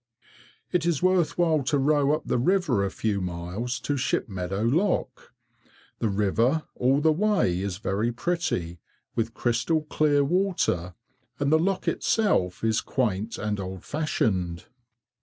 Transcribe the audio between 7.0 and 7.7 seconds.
the way